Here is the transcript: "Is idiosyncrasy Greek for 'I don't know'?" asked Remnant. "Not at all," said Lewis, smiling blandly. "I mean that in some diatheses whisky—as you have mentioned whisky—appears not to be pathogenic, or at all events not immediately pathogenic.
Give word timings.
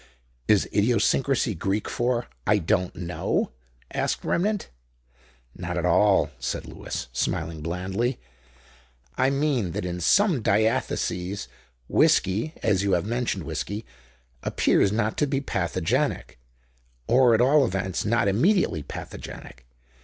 "Is 0.47 0.67
idiosyncrasy 0.73 1.53
Greek 1.53 1.87
for 1.87 2.27
'I 2.47 2.57
don't 2.57 2.95
know'?" 2.95 3.51
asked 3.93 4.25
Remnant. 4.25 4.71
"Not 5.55 5.77
at 5.77 5.85
all," 5.85 6.31
said 6.39 6.65
Lewis, 6.65 7.07
smiling 7.13 7.61
blandly. 7.61 8.19
"I 9.15 9.29
mean 9.29 9.73
that 9.73 9.85
in 9.85 9.99
some 10.01 10.41
diatheses 10.41 11.47
whisky—as 11.87 12.81
you 12.81 12.93
have 12.93 13.05
mentioned 13.05 13.43
whisky—appears 13.43 14.91
not 14.91 15.17
to 15.19 15.27
be 15.27 15.39
pathogenic, 15.39 16.39
or 17.05 17.35
at 17.35 17.41
all 17.41 17.63
events 17.63 18.03
not 18.03 18.27
immediately 18.27 18.81
pathogenic. 18.81 19.67